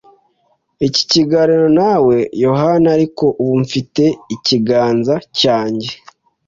[0.87, 2.15] iki kiganiro nawe,
[2.45, 4.03] Yohana; ariko ubu mfite
[4.35, 5.91] ikiganza cyanjye.”